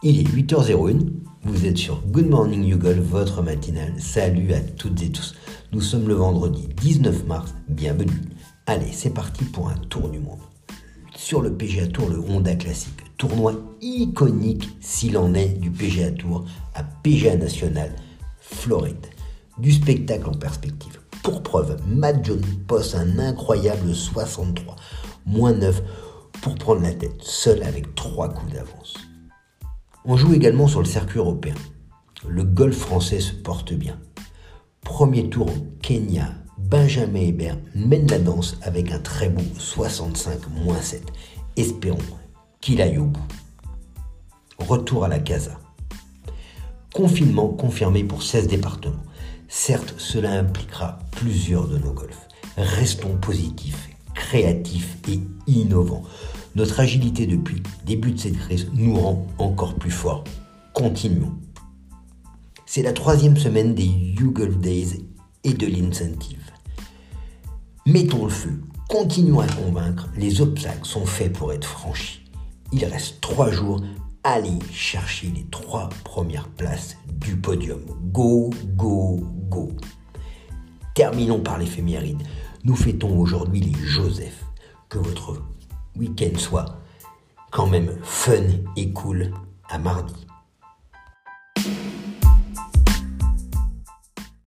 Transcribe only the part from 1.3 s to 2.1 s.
vous êtes sur